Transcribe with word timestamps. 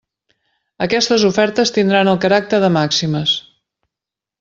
Aquestes 0.85 1.27
ofertes 1.29 1.73
tindran 1.77 2.13
el 2.15 2.21
caràcter 2.27 2.65
de 2.67 2.75
màximes. 2.81 3.39